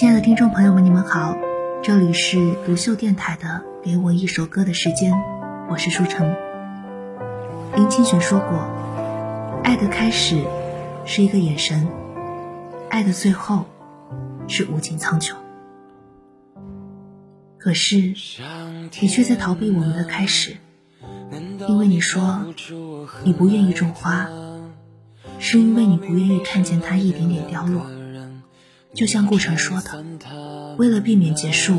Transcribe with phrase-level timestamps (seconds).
[0.00, 1.36] 亲爱的听众朋友们，你们好，
[1.82, 5.12] 这里是独秀电台的《给我一首歌的时间》，
[5.68, 6.34] 我是舒城。
[7.76, 8.66] 林清玄说过
[9.62, 10.42] ：“爱的开始
[11.04, 11.86] 是一个眼神，
[12.88, 13.66] 爱的最后
[14.48, 15.34] 是无尽苍穹。”
[17.60, 18.14] 可是，
[19.02, 20.56] 你却在逃避我们的开始，
[21.68, 22.46] 因为你说
[23.22, 24.26] 你不愿意种花，
[25.38, 27.84] 是因为你不愿意看见它一点点凋落。
[28.92, 31.76] 就像顾城说的，为了避免结束，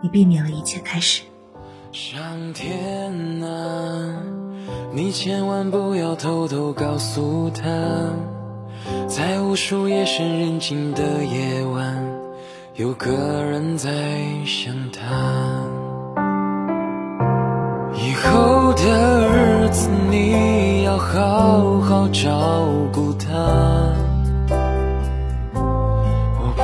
[0.00, 1.22] 你避免了一切开始。
[1.90, 4.22] 上天啊，
[4.94, 7.64] 你千万不要偷偷告诉他，
[9.08, 12.02] 在无数夜深人静的夜晚，
[12.76, 13.10] 有个
[13.42, 13.90] 人在
[14.46, 15.02] 想他。
[17.94, 23.81] 以后的日子，你要好好照顾他。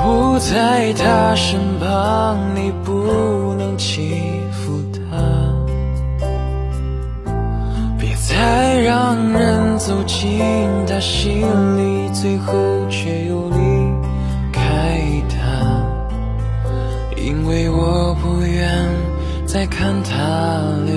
[0.08, 5.18] 不在他身旁，你不能欺负他。
[7.98, 10.40] 别再让人走进
[10.86, 11.42] 他心
[11.76, 12.54] 里，最后
[12.88, 13.58] 却又离
[14.50, 15.84] 开他。
[17.14, 18.66] 因为我不愿
[19.44, 20.96] 再看他流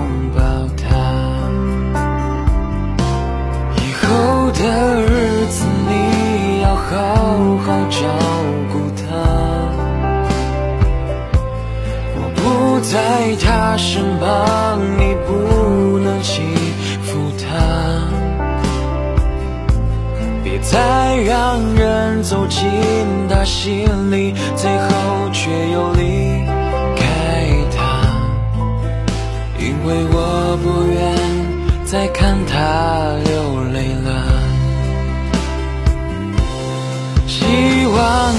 [12.91, 12.99] 在
[13.41, 16.41] 他身旁，你不能欺
[17.01, 17.47] 负他。
[20.43, 22.67] 别再让人走进
[23.29, 26.43] 他心里，最后却又离
[26.97, 27.05] 开
[27.73, 27.79] 他。
[29.57, 30.99] 因为我不愿
[31.85, 33.31] 再看他流
[33.71, 34.09] 泪了。
[37.25, 38.35] 希望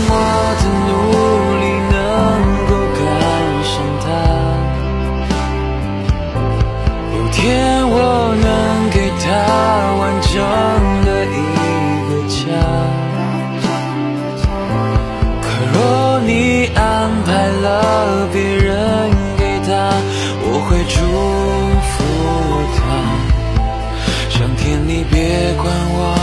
[25.63, 26.17] 管我，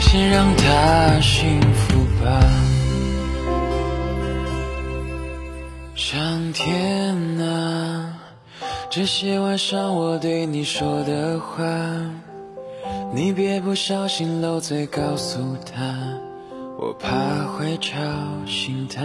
[0.00, 2.40] 先让他幸福吧。
[5.94, 8.18] 上天啊，
[8.90, 11.64] 这些晚上我对你说的话，
[13.14, 15.94] 你别不小心漏嘴告诉他，
[16.76, 17.08] 我怕
[17.56, 17.96] 会吵
[18.46, 19.00] 醒他。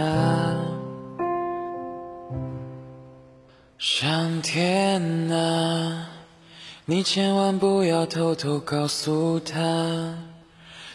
[3.78, 5.00] 上天
[5.30, 6.09] 啊，
[6.90, 10.18] 你千万不要偷偷告诉他。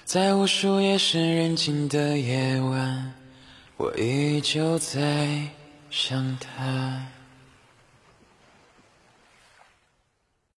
[0.03, 3.13] 在无数夜深人静的夜晚，
[3.77, 5.39] 我依旧在
[5.89, 7.01] 想他。